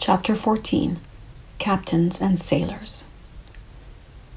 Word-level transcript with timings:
Chapter 0.00 0.36
14 0.36 1.00
Captains 1.58 2.22
and 2.22 2.38
Sailors 2.38 3.02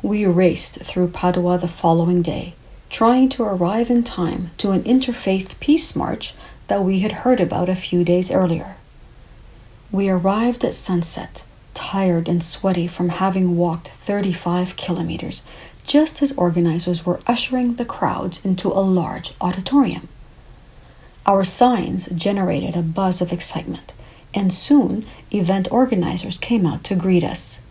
We 0.02 0.26
raced 0.26 0.82
through 0.82 1.10
Padua 1.10 1.60
the 1.60 1.68
following 1.68 2.24
day, 2.24 2.56
trying 2.90 3.30
to 3.30 3.43
arrive 3.43 3.92
in 3.92 4.03
time 4.03 4.50
to 4.58 4.71
an 4.71 4.82
interfaith 4.83 5.59
peace 5.59 5.95
march 5.95 6.33
that 6.66 6.83
we 6.83 7.01
had 7.01 7.11
heard 7.11 7.39
about 7.39 7.69
a 7.69 7.75
few 7.75 8.04
days 8.04 8.32
earlier. 8.32 8.75
We 9.91 10.09
arrived 10.09 10.66
at 10.66 10.74
sunset, 10.74 11.46
tired 11.75 12.28
and 12.28 12.43
sweaty 12.43 12.88
from 12.88 13.09
having 13.09 13.55
walked 13.55 13.89
35 13.89 14.75
kilometers, 14.75 15.43
just 15.86 16.23
as 16.23 16.32
organizers 16.34 17.05
were 17.05 17.21
ushering 17.28 17.75
the 17.75 17.86
crowds 17.86 18.43
into 18.43 18.70
a 18.70 18.82
large 18.82 19.36
auditorium. 19.39 20.09
Our 21.28 21.43
signs 21.43 22.07
generated 22.07 22.75
a 22.75 22.82
buzz 22.82 23.21
of 23.21 23.32
excitement, 23.32 23.93
and 24.34 24.54
soon 24.54 25.05
event 25.32 25.68
organizers 25.71 26.38
came 26.38 26.66
out 26.66 26.84
to 26.85 26.95
greet 26.95 27.23
us. 27.23 27.62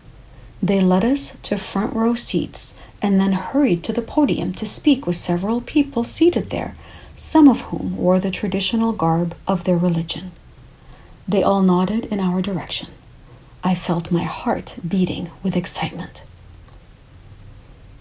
They 0.61 0.79
led 0.79 1.03
us 1.03 1.37
to 1.43 1.57
front 1.57 1.95
row 1.95 2.13
seats 2.13 2.75
and 3.01 3.19
then 3.19 3.33
hurried 3.33 3.83
to 3.83 3.93
the 3.93 4.01
podium 4.01 4.53
to 4.53 4.65
speak 4.65 5.07
with 5.07 5.15
several 5.15 5.61
people 5.61 6.03
seated 6.03 6.49
there, 6.49 6.75
some 7.15 7.47
of 7.47 7.61
whom 7.61 7.97
wore 7.97 8.19
the 8.19 8.31
traditional 8.31 8.93
garb 8.93 9.35
of 9.47 9.63
their 9.63 9.77
religion. 9.77 10.31
They 11.27 11.41
all 11.41 11.63
nodded 11.63 12.05
in 12.05 12.19
our 12.19 12.41
direction. 12.41 12.89
I 13.63 13.75
felt 13.75 14.11
my 14.11 14.23
heart 14.23 14.77
beating 14.87 15.29
with 15.43 15.55
excitement. 15.55 16.23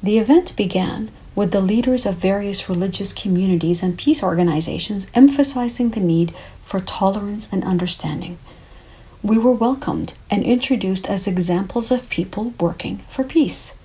The 0.02 0.18
event 0.18 0.56
began 0.56 1.10
with 1.34 1.52
the 1.52 1.60
leaders 1.60 2.06
of 2.06 2.16
various 2.16 2.68
religious 2.68 3.12
communities 3.12 3.82
and 3.82 3.96
peace 3.96 4.22
organizations 4.22 5.06
emphasizing 5.14 5.90
the 5.90 6.00
need 6.00 6.34
for 6.60 6.80
tolerance 6.80 7.52
and 7.52 7.64
understanding. 7.64 8.38
We 9.22 9.38
were 9.38 9.52
welcomed 9.52 10.14
and 10.30 10.42
introduced 10.42 11.08
as 11.08 11.26
examples 11.26 11.90
of 11.90 12.10
people 12.10 12.54
working 12.58 12.98
for 13.08 13.22
peace. 13.22 13.76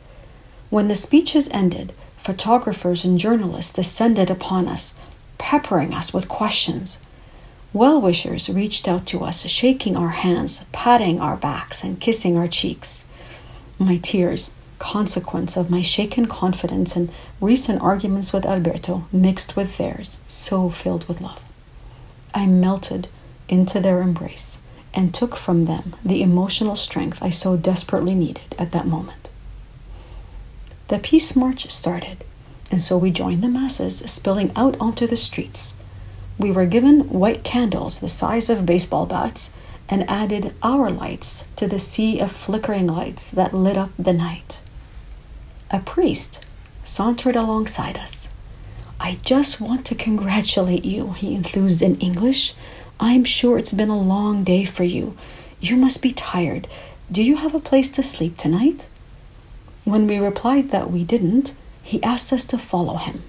When 0.69 0.87
the 0.87 0.95
speeches 0.95 1.49
ended, 1.51 1.93
photographers 2.17 3.05
and 3.05 3.19
journalists 3.19 3.73
descended 3.73 4.29
upon 4.29 4.67
us, 4.67 4.97
peppering 5.37 5.93
us 5.93 6.13
with 6.13 6.27
questions. 6.27 6.97
Well 7.71 7.99
wishers 7.99 8.49
reached 8.49 8.87
out 8.87 9.05
to 9.07 9.23
us, 9.23 9.45
shaking 9.47 9.95
our 9.97 10.09
hands, 10.09 10.65
patting 10.71 11.19
our 11.19 11.35
backs, 11.35 11.83
and 11.83 11.99
kissing 11.99 12.37
our 12.37 12.47
cheeks. 12.47 13.05
My 13.77 13.97
tears 13.97 14.54
consequence 14.79 15.57
of 15.57 15.69
my 15.69 15.81
shaken 15.81 16.25
confidence 16.27 16.95
and 16.95 17.09
recent 17.41 17.81
arguments 17.81 18.33
with 18.33 18.45
Alberto 18.45 19.07
mixed 19.11 19.55
with 19.55 19.77
theirs, 19.77 20.19
so 20.27 20.69
filled 20.69 21.07
with 21.07 21.21
love. 21.21 21.43
I 22.33 22.47
melted 22.47 23.07
into 23.47 23.79
their 23.79 24.01
embrace 24.01 24.59
and 24.93 25.13
took 25.13 25.35
from 25.35 25.65
them 25.65 25.95
the 26.03 26.21
emotional 26.21 26.75
strength 26.75 27.21
I 27.21 27.29
so 27.29 27.57
desperately 27.57 28.15
needed 28.15 28.55
at 28.57 28.71
that 28.71 28.87
moment. 28.87 29.29
The 30.87 30.99
peace 30.99 31.35
march 31.35 31.69
started, 31.71 32.23
and 32.71 32.81
so 32.81 32.97
we 32.97 33.11
joined 33.11 33.43
the 33.43 33.47
masses 33.47 33.99
spilling 33.99 34.51
out 34.55 34.77
onto 34.79 35.07
the 35.07 35.15
streets. 35.15 35.75
We 36.37 36.51
were 36.51 36.65
given 36.65 37.09
white 37.09 37.43
candles 37.43 37.99
the 37.99 38.09
size 38.09 38.49
of 38.49 38.65
baseball 38.65 39.05
bats 39.05 39.53
and 39.89 40.09
added 40.09 40.53
our 40.63 40.89
lights 40.89 41.47
to 41.55 41.67
the 41.67 41.79
sea 41.79 42.19
of 42.19 42.31
flickering 42.31 42.87
lights 42.87 43.29
that 43.31 43.53
lit 43.53 43.77
up 43.77 43.91
the 43.97 44.13
night. 44.13 44.61
A 45.71 45.79
priest 45.79 46.45
sauntered 46.83 47.35
alongside 47.35 47.97
us. 47.97 48.29
I 48.99 49.17
just 49.23 49.59
want 49.59 49.85
to 49.87 49.95
congratulate 49.95 50.85
you, 50.85 51.13
he 51.13 51.33
enthused 51.33 51.81
in 51.81 51.99
English. 51.99 52.53
I'm 52.99 53.23
sure 53.23 53.57
it's 53.57 53.73
been 53.73 53.89
a 53.89 53.99
long 53.99 54.43
day 54.43 54.63
for 54.63 54.83
you. 54.83 55.17
You 55.59 55.75
must 55.75 56.01
be 56.03 56.11
tired. 56.11 56.67
Do 57.11 57.23
you 57.23 57.37
have 57.37 57.55
a 57.55 57.59
place 57.59 57.89
to 57.91 58.03
sleep 58.03 58.37
tonight? 58.37 58.87
When 59.85 60.05
we 60.05 60.19
replied 60.19 60.69
that 60.69 60.91
we 60.91 61.03
didn't, 61.03 61.55
he 61.81 62.01
asked 62.03 62.31
us 62.31 62.45
to 62.45 62.57
follow 62.57 62.97
him. 62.97 63.23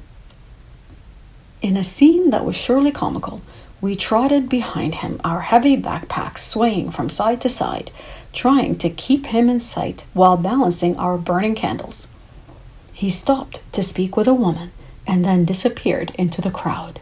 In 1.63 1.77
a 1.77 1.85
scene 1.85 2.31
that 2.31 2.45
was 2.45 2.57
surely 2.57 2.93
comical, 2.93 3.41
we 3.81 3.97
trotted 3.97 4.49
behind 4.49 4.97
him, 4.97 5.21
our 5.25 5.41
heavy 5.41 5.77
backpacks 5.77 6.39
swaying 6.39 6.91
from 6.91 7.09
side 7.09 7.41
to 7.41 7.49
side, 7.49 7.91
trying 8.33 8.77
to 8.77 8.91
keep 8.91 9.27
him 9.27 9.49
in 9.49 9.61
sight 9.61 10.05
while 10.13 10.37
balancing 10.37 10.97
our 10.99 11.17
burning 11.17 11.55
candles. 11.55 12.09
He 12.97 13.11
stopped 13.11 13.61
to 13.73 13.83
speak 13.83 14.17
with 14.17 14.27
a 14.27 14.33
woman 14.33 14.71
and 15.07 15.23
then 15.23 15.45
disappeared 15.45 16.13
into 16.15 16.41
the 16.41 16.51
crowd. 16.51 16.99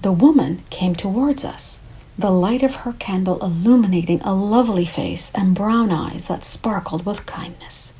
The 0.00 0.10
woman 0.10 0.62
came 0.70 0.94
towards 0.94 1.44
us, 1.44 1.80
the 2.18 2.30
light 2.30 2.62
of 2.62 2.76
her 2.76 2.94
candle 2.94 3.38
illuminating 3.40 4.22
a 4.22 4.34
lovely 4.34 4.86
face 4.86 5.30
and 5.34 5.54
brown 5.54 5.90
eyes 5.92 6.28
that 6.28 6.46
sparkled 6.46 7.04
with 7.04 7.26
kindness. 7.26 7.92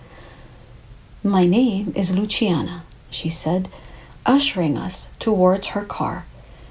My 1.22 1.42
name 1.42 1.92
is 1.94 2.16
Luciana, 2.16 2.84
she 3.10 3.28
said, 3.28 3.68
ushering 4.24 4.78
us 4.78 5.10
towards 5.18 5.66
her 5.68 5.84
car. 5.84 6.24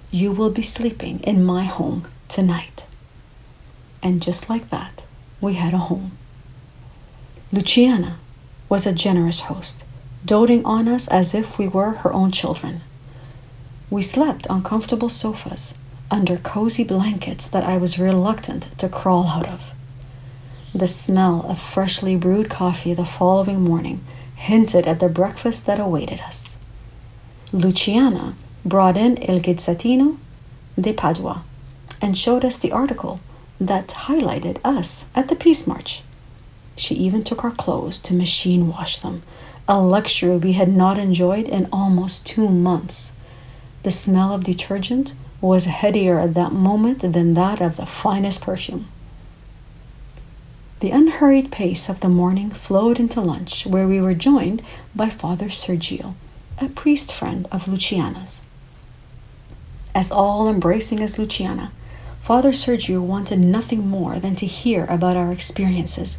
You 0.10 0.32
will 0.32 0.50
be 0.50 0.64
sleeping 0.64 1.20
in 1.20 1.46
my 1.46 1.66
home 1.66 2.08
tonight. 2.30 2.88
And 4.02 4.24
just 4.24 4.50
like 4.50 4.72
that, 4.72 5.06
we 5.40 5.54
had 5.54 5.76
a 5.76 5.86
home. 5.86 6.18
Luciana 7.52 8.18
was 8.70 8.88
a 8.88 8.92
generous 8.92 9.42
host 9.42 9.85
doting 10.26 10.66
on 10.66 10.88
us 10.88 11.08
as 11.08 11.34
if 11.34 11.58
we 11.58 11.68
were 11.68 11.92
her 11.92 12.14
own 12.14 12.32
children. 12.32 12.82
We 13.90 14.02
slept 14.02 14.48
on 14.48 14.64
comfortable 14.64 15.10
sofas 15.10 15.76
under 16.10 16.38
cozy 16.38 16.84
blankets 16.84 17.48
that 17.48 17.64
I 17.64 17.78
was 17.78 18.00
reluctant 18.00 18.78
to 18.80 18.90
crawl 18.90 19.28
out 19.28 19.48
of. 19.48 19.74
The 20.74 20.88
smell 20.88 21.46
of 21.50 21.60
freshly 21.60 22.16
brewed 22.16 22.50
coffee 22.50 22.94
the 22.94 23.06
following 23.06 23.62
morning 23.62 24.04
hinted 24.36 24.88
at 24.88 25.00
the 25.00 25.10
breakfast 25.10 25.66
that 25.66 25.80
awaited 25.80 26.20
us. 26.22 26.58
Luciana 27.54 28.36
brought 28.66 28.98
in 28.98 29.18
Il 29.18 29.40
Gazzettino 29.40 30.18
de 30.80 30.92
Padua 30.92 31.44
and 32.02 32.18
showed 32.18 32.44
us 32.44 32.58
the 32.58 32.72
article 32.72 33.20
that 33.60 33.88
highlighted 33.88 34.60
us 34.66 35.10
at 35.16 35.30
the 35.30 35.36
Peace 35.36 35.66
March. 35.66 36.02
She 36.76 36.96
even 36.96 37.24
took 37.24 37.44
our 37.44 37.52
clothes 37.52 38.00
to 38.00 38.14
machine 38.14 38.68
wash 38.68 38.98
them 38.98 39.24
a 39.68 39.80
luxury 39.80 40.38
we 40.38 40.54
had 40.54 40.70
not 40.70 41.00
enjoyed 41.00 41.48
in 41.48 41.68
almost 41.72 42.26
two 42.26 42.50
months. 42.50 43.14
The 43.84 43.92
smell 43.92 44.34
of 44.34 44.44
detergent 44.44 45.14
was 45.42 45.66
headier 45.66 46.20
at 46.20 46.34
that 46.36 46.52
moment 46.52 47.00
than 47.00 47.34
that 47.34 47.62
of 47.62 47.78
the 47.78 47.86
finest 47.86 48.42
perfume. 48.42 48.88
The 50.82 50.92
unhurried 50.92 51.52
pace 51.52 51.90
of 51.90 52.02
the 52.02 52.10
morning 52.10 52.52
flowed 52.52 53.00
into 53.00 53.22
lunch, 53.22 53.66
where 53.66 53.88
we 53.88 54.02
were 54.02 54.14
joined 54.14 54.62
by 54.96 55.10
Father 55.10 55.48
Sergio, 55.48 56.14
a 56.62 56.70
priest 56.70 57.14
friend 57.14 57.48
of 57.52 57.68
Luciana's. 57.68 58.44
As 59.96 60.12
all 60.12 60.50
embracing 60.50 61.00
as 61.00 61.18
Luciana, 61.18 61.72
Father 62.22 62.52
Sergio 62.52 63.02
wanted 63.02 63.40
nothing 63.40 63.88
more 63.88 64.20
than 64.20 64.36
to 64.36 64.46
hear 64.46 64.86
about 64.86 65.16
our 65.16 65.32
experiences 65.32 66.18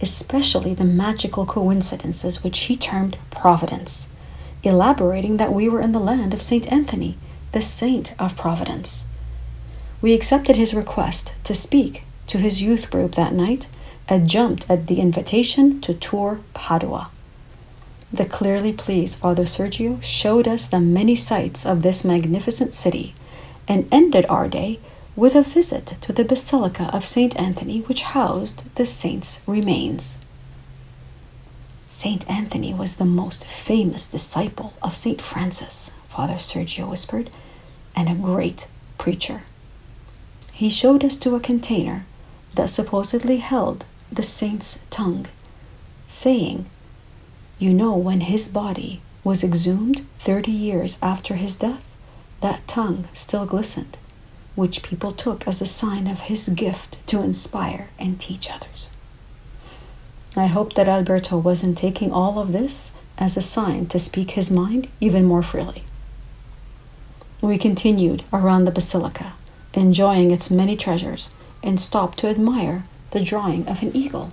especially 0.00 0.74
the 0.74 0.84
magical 0.84 1.46
coincidences 1.46 2.42
which 2.42 2.60
he 2.60 2.76
termed 2.76 3.16
providence, 3.30 4.08
elaborating 4.62 5.36
that 5.36 5.52
we 5.52 5.68
were 5.68 5.80
in 5.80 5.92
the 5.92 6.00
land 6.00 6.32
of 6.34 6.42
St. 6.42 6.70
Anthony, 6.72 7.16
the 7.52 7.62
saint 7.62 8.14
of 8.18 8.36
Providence. 8.36 9.06
We 10.00 10.12
accepted 10.12 10.56
his 10.56 10.74
request 10.74 11.34
to 11.44 11.54
speak 11.54 12.04
to 12.26 12.38
his 12.38 12.60
youth 12.60 12.90
group 12.90 13.14
that 13.14 13.32
night 13.32 13.68
and 14.08 14.28
jumped 14.28 14.70
at 14.70 14.86
the 14.86 15.00
invitation 15.00 15.80
to 15.82 15.94
tour 15.94 16.40
Padua. 16.52 17.10
The 18.12 18.26
clearly 18.26 18.72
pleased 18.72 19.18
Father 19.18 19.44
Sergio 19.44 20.02
showed 20.02 20.46
us 20.46 20.66
the 20.66 20.80
many 20.80 21.16
sights 21.16 21.64
of 21.64 21.82
this 21.82 22.04
magnificent 22.04 22.74
city 22.74 23.14
and 23.66 23.88
ended 23.90 24.26
our 24.26 24.46
day 24.46 24.78
with 25.16 25.36
a 25.36 25.42
visit 25.42 25.86
to 26.00 26.12
the 26.12 26.24
Basilica 26.24 26.90
of 26.92 27.04
St. 27.04 27.38
Anthony, 27.38 27.80
which 27.82 28.02
housed 28.02 28.74
the 28.74 28.84
saint's 28.86 29.42
remains. 29.46 30.18
St. 31.88 32.28
Anthony 32.28 32.74
was 32.74 32.96
the 32.96 33.04
most 33.04 33.46
famous 33.46 34.08
disciple 34.08 34.72
of 34.82 34.96
St. 34.96 35.20
Francis, 35.20 35.92
Father 36.08 36.34
Sergio 36.34 36.88
whispered, 36.88 37.30
and 37.94 38.08
a 38.08 38.14
great 38.16 38.68
preacher. 38.98 39.42
He 40.52 40.68
showed 40.70 41.04
us 41.04 41.16
to 41.18 41.36
a 41.36 41.40
container 41.40 42.04
that 42.56 42.70
supposedly 42.70 43.36
held 43.36 43.84
the 44.10 44.22
saint's 44.24 44.80
tongue, 44.90 45.26
saying, 46.08 46.66
You 47.58 47.72
know, 47.72 47.96
when 47.96 48.22
his 48.22 48.48
body 48.48 49.00
was 49.22 49.44
exhumed 49.44 50.04
30 50.18 50.50
years 50.50 50.98
after 51.00 51.34
his 51.34 51.54
death, 51.54 51.84
that 52.40 52.66
tongue 52.66 53.06
still 53.12 53.46
glistened 53.46 53.96
which 54.54 54.82
people 54.82 55.12
took 55.12 55.46
as 55.46 55.60
a 55.60 55.66
sign 55.66 56.06
of 56.06 56.20
his 56.20 56.48
gift 56.48 57.04
to 57.08 57.22
inspire 57.22 57.88
and 57.98 58.20
teach 58.20 58.50
others. 58.50 58.90
I 60.36 60.46
hope 60.46 60.74
that 60.74 60.88
Alberto 60.88 61.36
wasn't 61.36 61.78
taking 61.78 62.12
all 62.12 62.38
of 62.38 62.52
this 62.52 62.92
as 63.18 63.36
a 63.36 63.42
sign 63.42 63.86
to 63.86 63.98
speak 63.98 64.32
his 64.32 64.50
mind 64.50 64.88
even 65.00 65.24
more 65.24 65.42
freely. 65.42 65.84
We 67.40 67.58
continued 67.58 68.24
around 68.32 68.64
the 68.64 68.70
basilica, 68.70 69.34
enjoying 69.74 70.30
its 70.30 70.50
many 70.50 70.76
treasures, 70.76 71.28
and 71.62 71.80
stopped 71.80 72.18
to 72.18 72.28
admire 72.28 72.84
the 73.10 73.22
drawing 73.22 73.68
of 73.68 73.82
an 73.82 73.94
eagle. 73.94 74.32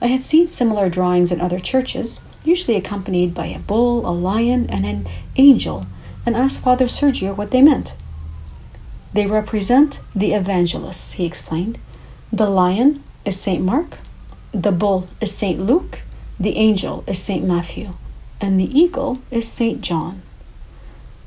I 0.00 0.06
had 0.06 0.24
seen 0.24 0.48
similar 0.48 0.88
drawings 0.88 1.30
in 1.30 1.40
other 1.40 1.60
churches, 1.60 2.20
usually 2.44 2.76
accompanied 2.76 3.34
by 3.34 3.46
a 3.46 3.58
bull, 3.58 4.06
a 4.08 4.10
lion, 4.10 4.68
and 4.70 4.86
an 4.86 5.06
angel, 5.36 5.86
and 6.24 6.36
asked 6.36 6.62
Father 6.62 6.86
Sergio 6.86 7.36
what 7.36 7.50
they 7.50 7.62
meant. 7.62 7.94
They 9.12 9.26
represent 9.26 10.00
the 10.14 10.32
evangelists, 10.32 11.12
he 11.12 11.26
explained. 11.26 11.78
The 12.32 12.48
lion 12.48 13.02
is 13.24 13.38
St. 13.38 13.62
Mark, 13.62 13.98
the 14.52 14.72
bull 14.72 15.08
is 15.20 15.34
St. 15.34 15.60
Luke, 15.60 16.00
the 16.40 16.56
angel 16.56 17.04
is 17.06 17.22
St. 17.22 17.44
Matthew, 17.44 17.92
and 18.40 18.58
the 18.58 18.78
eagle 18.78 19.18
is 19.30 19.46
St. 19.46 19.80
John. 19.82 20.22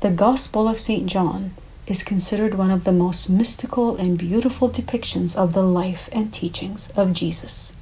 The 0.00 0.10
Gospel 0.10 0.68
of 0.68 0.78
St. 0.78 1.06
John 1.06 1.54
is 1.86 2.02
considered 2.02 2.54
one 2.54 2.70
of 2.70 2.84
the 2.84 2.92
most 2.92 3.30
mystical 3.30 3.96
and 3.96 4.18
beautiful 4.18 4.68
depictions 4.68 5.36
of 5.36 5.52
the 5.52 5.62
life 5.62 6.08
and 6.12 6.32
teachings 6.32 6.90
of 6.96 7.12
Jesus. 7.12 7.72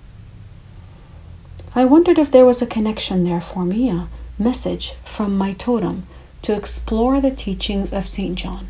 I 1.75 1.85
wondered 1.87 2.19
if 2.19 2.31
there 2.31 2.45
was 2.45 2.63
a 2.63 2.67
connection 2.67 3.25
there 3.25 3.41
for 3.41 3.65
me, 3.65 3.91
a 3.91 4.09
message 4.39 4.93
from 5.05 5.37
my 5.37 5.55
totem 5.55 6.07
to 6.43 6.55
explore 6.55 7.21
the 7.21 7.31
teachings 7.31 7.93
of 7.93 8.07
St. 8.07 8.37
John. 8.37 8.69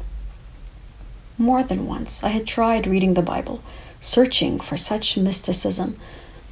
More 1.37 1.65
than 1.65 1.87
once, 1.87 2.23
I 2.23 2.29
had 2.29 2.47
tried 2.47 2.87
reading 2.87 3.15
the 3.15 3.23
Bible, 3.23 3.61
searching 3.99 4.61
for 4.61 4.77
such 4.77 5.17
mysticism, 5.17 5.97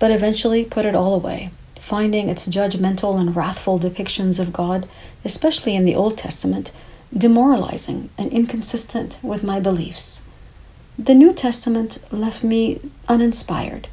but 0.00 0.10
eventually 0.10 0.64
put 0.64 0.84
it 0.84 0.96
all 0.96 1.14
away, 1.14 1.50
finding 1.78 2.28
its 2.28 2.48
judgmental 2.48 3.20
and 3.20 3.36
wrathful 3.36 3.78
depictions 3.78 4.40
of 4.40 4.52
God, 4.52 4.88
especially 5.24 5.76
in 5.76 5.84
the 5.84 5.94
Old 5.94 6.18
Testament, 6.18 6.72
demoralizing 7.16 8.10
and 8.18 8.32
inconsistent 8.32 9.18
with 9.22 9.44
my 9.44 9.60
beliefs. 9.60 10.26
The 10.98 11.14
New 11.14 11.32
Testament 11.32 11.98
left 12.10 12.42
me 12.42 12.80
uninspired, 13.08 13.86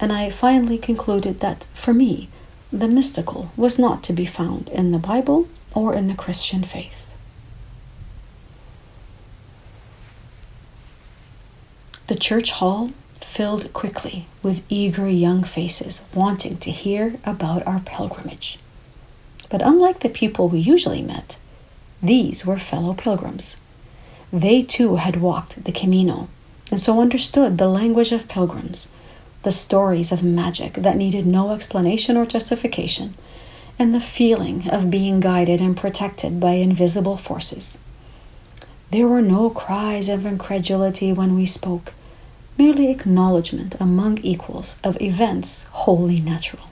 and 0.00 0.12
I 0.12 0.30
finally 0.30 0.78
concluded 0.78 1.38
that, 1.38 1.66
for 1.72 1.94
me, 1.94 2.28
the 2.72 2.88
mystical 2.88 3.52
was 3.56 3.78
not 3.78 4.02
to 4.04 4.12
be 4.12 4.24
found 4.24 4.68
in 4.70 4.90
the 4.90 4.98
Bible 4.98 5.46
or 5.74 5.94
in 5.94 6.08
the 6.08 6.14
Christian 6.14 6.64
faith. 6.64 7.01
The 12.12 12.18
church 12.18 12.50
hall 12.50 12.90
filled 13.22 13.72
quickly 13.72 14.26
with 14.42 14.62
eager 14.68 15.08
young 15.08 15.44
faces 15.44 16.04
wanting 16.12 16.58
to 16.58 16.70
hear 16.70 17.14
about 17.24 17.66
our 17.66 17.80
pilgrimage. 17.80 18.58
But 19.48 19.62
unlike 19.62 20.00
the 20.00 20.10
people 20.10 20.46
we 20.46 20.58
usually 20.58 21.00
met, 21.00 21.38
these 22.02 22.44
were 22.44 22.58
fellow 22.58 22.92
pilgrims. 22.92 23.56
They 24.30 24.62
too 24.62 24.96
had 24.96 25.22
walked 25.22 25.64
the 25.64 25.72
Camino, 25.72 26.28
and 26.70 26.78
so 26.78 27.00
understood 27.00 27.56
the 27.56 27.66
language 27.66 28.12
of 28.12 28.28
pilgrims, 28.28 28.92
the 29.42 29.50
stories 29.50 30.12
of 30.12 30.22
magic 30.22 30.74
that 30.74 30.98
needed 30.98 31.24
no 31.24 31.50
explanation 31.50 32.18
or 32.18 32.26
justification, 32.26 33.14
and 33.78 33.94
the 33.94 34.00
feeling 34.00 34.68
of 34.68 34.90
being 34.90 35.18
guided 35.18 35.62
and 35.62 35.78
protected 35.78 36.38
by 36.38 36.52
invisible 36.52 37.16
forces. 37.16 37.78
There 38.90 39.08
were 39.08 39.22
no 39.22 39.48
cries 39.48 40.10
of 40.10 40.26
incredulity 40.26 41.10
when 41.10 41.34
we 41.34 41.46
spoke, 41.46 41.94
merely 42.62 42.92
acknowledgement 42.92 43.74
among 43.80 44.18
equals 44.18 44.76
of 44.84 45.00
events 45.02 45.64
wholly 45.82 46.20
natural. 46.20 46.70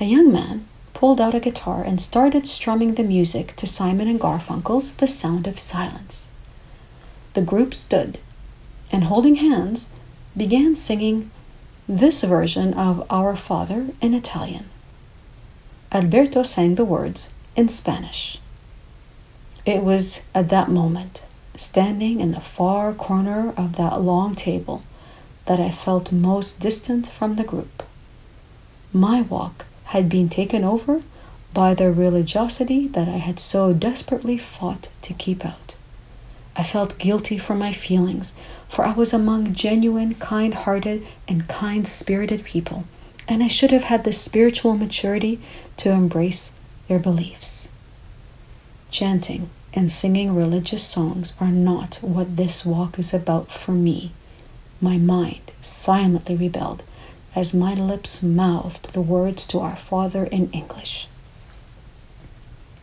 A 0.00 0.04
young 0.04 0.32
man 0.32 0.66
pulled 0.94 1.20
out 1.20 1.36
a 1.36 1.38
guitar 1.38 1.84
and 1.84 2.00
started 2.00 2.44
strumming 2.44 2.94
the 2.94 3.04
music 3.04 3.54
to 3.54 3.68
Simon 3.68 4.08
and 4.08 4.18
Garfunkel's 4.18 4.90
The 4.94 5.06
Sound 5.06 5.46
of 5.46 5.60
Silence. 5.60 6.28
The 7.34 7.40
group 7.52 7.72
stood 7.72 8.18
and, 8.90 9.04
holding 9.04 9.36
hands, 9.36 9.92
began 10.36 10.74
singing 10.74 11.30
this 11.88 12.24
version 12.24 12.74
of 12.74 13.06
Our 13.08 13.36
Father 13.36 13.90
in 14.00 14.12
Italian. 14.12 14.66
Alberto 15.92 16.42
sang 16.42 16.74
the 16.74 16.90
words 16.96 17.32
in 17.54 17.68
Spanish. 17.68 18.40
It 19.64 19.84
was 19.84 20.22
at 20.34 20.48
that 20.48 20.68
moment, 20.68 21.22
standing 21.56 22.20
in 22.20 22.32
the 22.32 22.40
far 22.40 22.92
corner 22.92 23.52
of 23.56 23.76
that 23.76 24.00
long 24.00 24.34
table, 24.34 24.82
that 25.46 25.60
I 25.60 25.70
felt 25.70 26.12
most 26.12 26.60
distant 26.60 27.08
from 27.08 27.36
the 27.36 27.44
group. 27.44 27.82
My 28.92 29.22
walk 29.22 29.64
had 29.84 30.08
been 30.08 30.28
taken 30.28 30.64
over 30.64 31.02
by 31.54 31.74
the 31.74 31.90
religiosity 31.90 32.86
that 32.88 33.08
I 33.08 33.18
had 33.18 33.40
so 33.40 33.72
desperately 33.72 34.36
fought 34.36 34.88
to 35.02 35.14
keep 35.14 35.44
out. 35.44 35.76
I 36.54 36.62
felt 36.62 36.98
guilty 36.98 37.38
for 37.38 37.54
my 37.54 37.72
feelings, 37.72 38.32
for 38.68 38.84
I 38.84 38.92
was 38.92 39.12
among 39.12 39.54
genuine, 39.54 40.14
kind 40.14 40.54
hearted, 40.54 41.06
and 41.28 41.48
kind 41.48 41.86
spirited 41.86 42.44
people, 42.44 42.84
and 43.28 43.42
I 43.42 43.48
should 43.48 43.70
have 43.70 43.84
had 43.84 44.04
the 44.04 44.12
spiritual 44.12 44.74
maturity 44.74 45.40
to 45.76 45.90
embrace 45.90 46.52
their 46.88 46.98
beliefs. 46.98 47.70
Chanting 48.90 49.50
and 49.76 49.92
singing 49.92 50.34
religious 50.34 50.82
songs 50.82 51.34
are 51.38 51.50
not 51.50 51.96
what 52.00 52.36
this 52.36 52.64
walk 52.64 52.98
is 52.98 53.12
about 53.12 53.52
for 53.52 53.72
me. 53.72 54.10
My 54.80 54.96
mind 54.96 55.52
silently 55.60 56.34
rebelled 56.34 56.82
as 57.34 57.52
my 57.52 57.74
lips 57.74 58.22
mouthed 58.22 58.94
the 58.94 59.02
words 59.02 59.46
to 59.46 59.60
our 59.60 59.76
Father 59.76 60.24
in 60.24 60.50
English. 60.50 61.06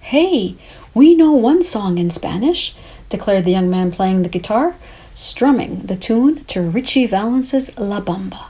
Hey, 0.02 0.56
we 0.94 1.16
know 1.16 1.32
one 1.32 1.64
song 1.64 1.98
in 1.98 2.12
Spanish, 2.12 2.76
declared 3.10 3.46
the 3.46 3.52
young 3.52 3.70
man 3.70 3.92
playing 3.92 4.22
the 4.22 4.30
guitar, 4.30 4.76
strumming 5.16 5.80
the 5.80 5.96
tune 5.96 6.44
to 6.46 6.62
Ritchie 6.62 7.08
Valens's 7.08 7.76
La 7.80 8.00
Bamba. 8.00 8.46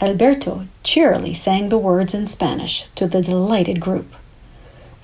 Alberto 0.00 0.66
cheerily 0.82 1.32
sang 1.32 1.70
the 1.70 1.78
words 1.78 2.12
in 2.12 2.26
Spanish 2.26 2.86
to 2.94 3.06
the 3.06 3.22
delighted 3.22 3.80
group. 3.80 4.12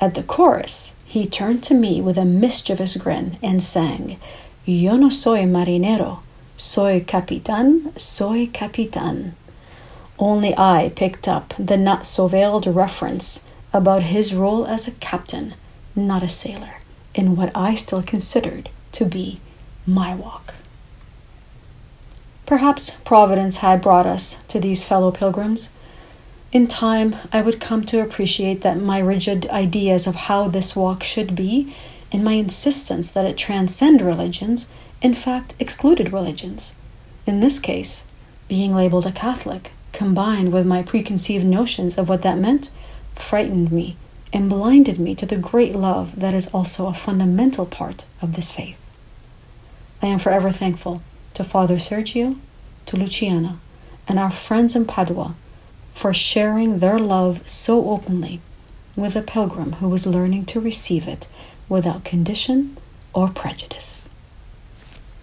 At 0.01 0.15
the 0.15 0.23
chorus, 0.23 0.97
he 1.11 1.27
turned 1.27 1.61
to 1.61 1.75
me 1.75 2.01
with 2.01 2.17
a 2.17 2.25
mischievous 2.25 2.97
grin 2.97 3.37
and 3.43 3.61
sang, 3.61 4.17
Yo 4.65 4.97
no 4.97 5.09
soy 5.09 5.43
marinero, 5.43 6.21
soy 6.57 7.01
capitán, 7.01 7.99
soy 7.99 8.47
capitán. 8.47 9.33
Only 10.21 10.57
I 10.57 10.93
picked 10.95 11.27
up 11.27 11.53
the 11.59 11.77
not 11.77 12.07
so 12.07 12.29
veiled 12.29 12.65
reference 12.65 13.45
about 13.73 14.05
his 14.05 14.33
role 14.33 14.65
as 14.69 14.87
a 14.87 14.93
captain, 14.93 15.55
not 15.97 16.23
a 16.23 16.29
sailor, 16.29 16.77
in 17.13 17.35
what 17.35 17.51
I 17.57 17.75
still 17.75 18.05
considered 18.05 18.69
to 18.93 19.05
be 19.05 19.41
my 19.89 20.15
walk. 20.15 20.55
Perhaps 22.47 22.91
Providence 23.05 23.57
had 23.57 23.83
brought 23.83 24.07
us 24.07 24.45
to 24.45 24.61
these 24.61 24.85
fellow 24.85 25.11
pilgrims. 25.11 25.71
In 26.53 26.67
time, 26.67 27.15
I 27.33 27.43
would 27.43 27.61
come 27.61 27.85
to 27.85 28.03
appreciate 28.03 28.63
that 28.63 28.81
my 28.81 28.99
rigid 28.99 29.47
ideas 29.51 30.09
of 30.09 30.17
how 30.17 30.49
this 30.49 30.75
walk 30.75 31.05
should 31.05 31.37
be, 31.37 31.75
and 32.11 32.25
my 32.25 32.33
insistence 32.33 33.09
that 33.11 33.25
it 33.25 33.37
transcend 33.37 34.01
religions, 34.01 34.69
in 35.01 35.15
fact 35.15 35.55
excluded 35.61 36.13
religions. 36.13 36.73
In 37.25 37.39
this 37.39 37.61
case, 37.61 38.05
being 38.49 38.75
labeled 38.75 39.07
a 39.07 39.13
Catholic 39.13 39.71
combined 39.93 40.53
with 40.53 40.67
my 40.67 40.83
preconceived 40.83 41.47
notions 41.47 41.97
of 41.97 42.09
what 42.09 42.23
that 42.23 42.39
meant, 42.39 42.71
frightened 43.15 43.71
me 43.71 43.97
and 44.33 44.51
blinded 44.51 44.99
me 44.99 45.15
to 45.15 45.27
the 45.27 45.37
great 45.37 45.75
love 45.75 46.19
that 46.19 46.35
is 46.35 46.49
also 46.49 46.89
a 46.89 46.95
fundamental 46.95 47.67
part 47.67 48.07
of 48.21 48.35
this 48.35 48.51
faith. 48.51 48.79
I 50.03 50.07
am 50.07 50.19
forever 50.19 50.51
thankful 50.51 51.03
to 51.35 51.45
Father 51.45 51.77
Sergio, 51.77 52.39
to 52.87 52.97
Luciana, 52.97 53.61
and 54.09 54.19
our 54.19 54.31
friends 54.31 54.75
in 54.75 54.85
Padua 54.85 55.37
for 55.93 56.15
sharing 56.15 56.79
their 56.79 56.99
love 56.99 57.49
so 57.49 57.91
openly 57.91 58.41
with 58.97 59.17
a 59.17 59.23
pilgrim 59.23 59.75
who 59.75 59.89
was 59.89 60.07
learning 60.07 60.45
to 60.47 60.61
receive 60.61 61.07
it 61.07 61.29
without 61.69 62.05
condition 62.05 62.77
or 63.13 63.29
prejudice. 63.29 64.09